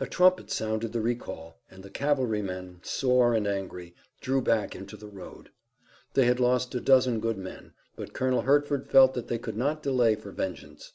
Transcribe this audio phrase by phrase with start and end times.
[0.00, 5.06] A trumpet sounded the recall and the cavalrymen, sore and angry, drew back into the
[5.06, 5.50] road.
[6.14, 9.80] They had lost a dozen good men, but Colonel Hertford felt that they could not
[9.80, 10.94] delay for vengeance.